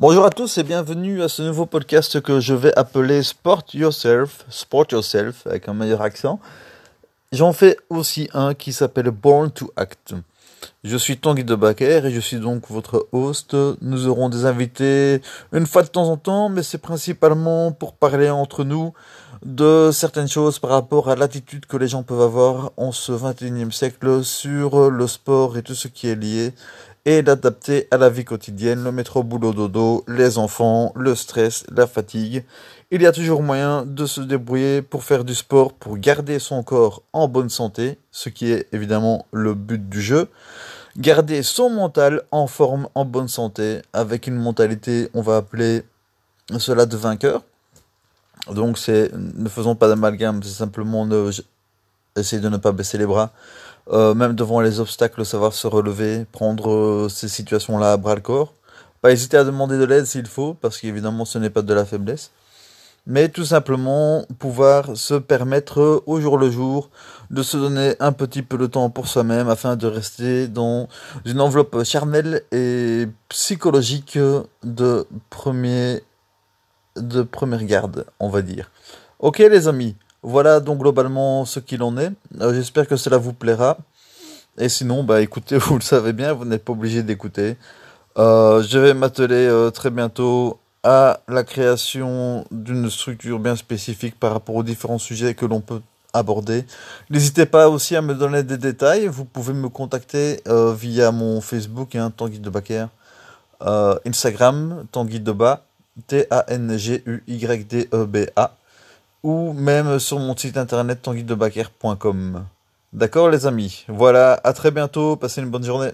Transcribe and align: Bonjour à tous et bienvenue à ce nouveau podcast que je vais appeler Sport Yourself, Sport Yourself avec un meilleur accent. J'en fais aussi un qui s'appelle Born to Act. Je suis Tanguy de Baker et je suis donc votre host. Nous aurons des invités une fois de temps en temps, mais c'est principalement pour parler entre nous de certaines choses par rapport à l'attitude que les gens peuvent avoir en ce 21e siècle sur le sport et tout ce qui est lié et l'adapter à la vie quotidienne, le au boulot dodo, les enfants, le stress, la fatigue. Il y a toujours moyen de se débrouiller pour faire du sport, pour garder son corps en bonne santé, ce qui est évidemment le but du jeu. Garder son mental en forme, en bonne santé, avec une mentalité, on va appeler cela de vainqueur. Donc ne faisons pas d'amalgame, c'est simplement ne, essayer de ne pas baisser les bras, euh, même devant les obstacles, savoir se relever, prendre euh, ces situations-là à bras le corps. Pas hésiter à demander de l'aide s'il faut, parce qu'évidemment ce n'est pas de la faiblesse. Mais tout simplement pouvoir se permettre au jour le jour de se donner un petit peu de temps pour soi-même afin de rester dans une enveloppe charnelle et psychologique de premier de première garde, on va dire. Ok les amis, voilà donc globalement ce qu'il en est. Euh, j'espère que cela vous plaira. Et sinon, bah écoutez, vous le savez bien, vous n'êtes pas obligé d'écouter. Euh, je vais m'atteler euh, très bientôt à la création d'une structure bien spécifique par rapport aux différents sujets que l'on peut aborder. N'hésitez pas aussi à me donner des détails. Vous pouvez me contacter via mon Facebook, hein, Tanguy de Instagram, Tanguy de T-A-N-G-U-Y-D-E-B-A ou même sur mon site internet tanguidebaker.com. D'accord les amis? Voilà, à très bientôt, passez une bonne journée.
Bonjour 0.00 0.24
à 0.24 0.30
tous 0.30 0.58
et 0.58 0.62
bienvenue 0.62 1.24
à 1.24 1.28
ce 1.28 1.42
nouveau 1.42 1.66
podcast 1.66 2.20
que 2.20 2.38
je 2.38 2.54
vais 2.54 2.72
appeler 2.78 3.20
Sport 3.24 3.64
Yourself, 3.74 4.44
Sport 4.48 4.86
Yourself 4.92 5.44
avec 5.44 5.68
un 5.68 5.74
meilleur 5.74 6.02
accent. 6.02 6.38
J'en 7.32 7.52
fais 7.52 7.76
aussi 7.90 8.30
un 8.32 8.54
qui 8.54 8.72
s'appelle 8.72 9.10
Born 9.10 9.50
to 9.50 9.72
Act. 9.74 10.14
Je 10.84 10.96
suis 10.96 11.18
Tanguy 11.18 11.42
de 11.42 11.56
Baker 11.56 12.02
et 12.04 12.12
je 12.12 12.20
suis 12.20 12.36
donc 12.36 12.70
votre 12.70 13.08
host. 13.10 13.56
Nous 13.80 14.06
aurons 14.06 14.28
des 14.28 14.44
invités 14.44 15.20
une 15.52 15.66
fois 15.66 15.82
de 15.82 15.88
temps 15.88 16.08
en 16.08 16.16
temps, 16.16 16.48
mais 16.48 16.62
c'est 16.62 16.78
principalement 16.78 17.72
pour 17.72 17.92
parler 17.92 18.30
entre 18.30 18.62
nous 18.62 18.92
de 19.44 19.90
certaines 19.92 20.28
choses 20.28 20.60
par 20.60 20.70
rapport 20.70 21.10
à 21.10 21.16
l'attitude 21.16 21.66
que 21.66 21.76
les 21.76 21.88
gens 21.88 22.04
peuvent 22.04 22.20
avoir 22.20 22.70
en 22.76 22.92
ce 22.92 23.10
21e 23.10 23.72
siècle 23.72 24.22
sur 24.22 24.90
le 24.90 25.06
sport 25.08 25.56
et 25.56 25.62
tout 25.62 25.74
ce 25.74 25.88
qui 25.88 26.06
est 26.06 26.14
lié 26.14 26.52
et 27.08 27.22
l'adapter 27.22 27.88
à 27.90 27.96
la 27.96 28.10
vie 28.10 28.26
quotidienne, 28.26 28.84
le 28.84 29.04
au 29.14 29.22
boulot 29.22 29.54
dodo, 29.54 30.04
les 30.08 30.36
enfants, 30.36 30.92
le 30.94 31.14
stress, 31.14 31.64
la 31.74 31.86
fatigue. 31.86 32.44
Il 32.90 33.00
y 33.00 33.06
a 33.06 33.12
toujours 33.12 33.42
moyen 33.42 33.86
de 33.86 34.04
se 34.04 34.20
débrouiller 34.20 34.82
pour 34.82 35.04
faire 35.04 35.24
du 35.24 35.34
sport, 35.34 35.72
pour 35.72 35.96
garder 35.96 36.38
son 36.38 36.62
corps 36.62 37.02
en 37.14 37.26
bonne 37.26 37.48
santé, 37.48 37.96
ce 38.10 38.28
qui 38.28 38.52
est 38.52 38.66
évidemment 38.74 39.24
le 39.32 39.54
but 39.54 39.88
du 39.88 40.02
jeu. 40.02 40.28
Garder 40.98 41.42
son 41.42 41.70
mental 41.70 42.24
en 42.30 42.46
forme, 42.46 42.90
en 42.94 43.06
bonne 43.06 43.28
santé, 43.28 43.80
avec 43.94 44.26
une 44.26 44.36
mentalité, 44.36 45.08
on 45.14 45.22
va 45.22 45.38
appeler 45.38 45.84
cela 46.58 46.84
de 46.84 46.98
vainqueur. 46.98 47.42
Donc 48.50 48.78
ne 48.86 49.48
faisons 49.48 49.76
pas 49.76 49.88
d'amalgame, 49.88 50.42
c'est 50.42 50.50
simplement 50.50 51.06
ne, 51.06 51.30
essayer 52.18 52.42
de 52.42 52.50
ne 52.50 52.58
pas 52.58 52.72
baisser 52.72 52.98
les 52.98 53.06
bras, 53.06 53.30
euh, 53.90 54.14
même 54.14 54.34
devant 54.34 54.60
les 54.60 54.80
obstacles, 54.80 55.24
savoir 55.24 55.52
se 55.52 55.66
relever, 55.66 56.26
prendre 56.30 56.70
euh, 56.70 57.08
ces 57.08 57.28
situations-là 57.28 57.92
à 57.92 57.96
bras 57.96 58.14
le 58.14 58.20
corps. 58.20 58.54
Pas 59.00 59.12
hésiter 59.12 59.36
à 59.36 59.44
demander 59.44 59.78
de 59.78 59.84
l'aide 59.84 60.06
s'il 60.06 60.26
faut, 60.26 60.54
parce 60.54 60.78
qu'évidemment 60.78 61.24
ce 61.24 61.38
n'est 61.38 61.50
pas 61.50 61.62
de 61.62 61.72
la 61.72 61.84
faiblesse. 61.84 62.32
Mais 63.06 63.30
tout 63.30 63.44
simplement 63.44 64.26
pouvoir 64.38 64.94
se 64.96 65.14
permettre 65.14 66.02
au 66.04 66.20
jour 66.20 66.36
le 66.36 66.50
jour 66.50 66.90
de 67.30 67.42
se 67.42 67.56
donner 67.56 67.94
un 68.00 68.12
petit 68.12 68.42
peu 68.42 68.58
de 68.58 68.66
temps 68.66 68.90
pour 68.90 69.08
soi-même 69.08 69.48
afin 69.48 69.76
de 69.76 69.86
rester 69.86 70.46
dans 70.46 70.88
une 71.24 71.40
enveloppe 71.40 71.84
charnelle 71.84 72.42
et 72.52 73.06
psychologique 73.30 74.18
de 74.62 75.06
premier 75.30 76.02
de 76.96 77.22
première 77.22 77.64
garde, 77.64 78.04
on 78.20 78.28
va 78.28 78.42
dire. 78.42 78.70
Ok 79.20 79.38
les 79.38 79.68
amis, 79.68 79.96
voilà 80.22 80.60
donc 80.60 80.78
globalement 80.78 81.44
ce 81.44 81.60
qu'il 81.60 81.82
en 81.82 81.96
est. 81.96 82.12
Euh, 82.40 82.54
j'espère 82.54 82.88
que 82.88 82.96
cela 82.96 83.18
vous 83.18 83.32
plaira. 83.32 83.78
Et 84.58 84.68
sinon, 84.68 85.04
bah 85.04 85.20
écoutez, 85.20 85.58
vous 85.58 85.76
le 85.76 85.82
savez 85.82 86.12
bien, 86.12 86.32
vous 86.32 86.44
n'êtes 86.44 86.64
pas 86.64 86.72
obligé 86.72 87.02
d'écouter. 87.02 87.56
Euh, 88.16 88.62
je 88.62 88.78
vais 88.78 88.94
m'atteler 88.94 89.46
euh, 89.46 89.70
très 89.70 89.90
bientôt 89.90 90.58
à 90.82 91.20
la 91.28 91.44
création 91.44 92.46
d'une 92.50 92.90
structure 92.90 93.38
bien 93.38 93.56
spécifique 93.56 94.18
par 94.18 94.32
rapport 94.32 94.56
aux 94.56 94.62
différents 94.62 94.98
sujets 94.98 95.34
que 95.34 95.46
l'on 95.46 95.60
peut 95.60 95.80
aborder. 96.12 96.64
N'hésitez 97.10 97.46
pas 97.46 97.68
aussi 97.68 97.94
à 97.94 98.02
me 98.02 98.14
donner 98.14 98.42
des 98.42 98.58
détails. 98.58 99.06
Vous 99.06 99.24
pouvez 99.24 99.52
me 99.52 99.68
contacter 99.68 100.40
via 100.46 101.12
mon 101.12 101.40
Facebook, 101.40 101.94
hein, 101.94 102.12
Tanguy 102.16 102.40
de 102.40 102.50
Instagram, 104.06 104.86
Tanguy 104.90 105.20
de 105.20 105.32
T-A-N-G-U-Y-D-E-B-A 106.06 108.58
ou 109.22 109.52
même 109.52 109.98
sur 109.98 110.18
mon 110.18 110.36
site 110.36 110.56
internet 110.56 111.02
tanguidebaker.com. 111.02 112.44
D'accord 112.92 113.28
les 113.28 113.46
amis? 113.46 113.84
Voilà, 113.88 114.40
à 114.44 114.52
très 114.52 114.70
bientôt, 114.70 115.16
passez 115.16 115.42
une 115.42 115.50
bonne 115.50 115.64
journée. 115.64 115.90